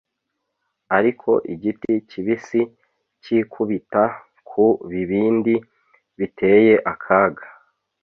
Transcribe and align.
ariko 0.97 1.29
igiti 1.53 1.93
kibisi 2.09 2.61
cyikubita 3.23 4.03
ku 4.47 4.65
bibindi 4.91 5.55
biteye 6.19 6.73
akaga 6.93 7.43